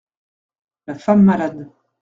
[0.87, 1.69] La femme malade.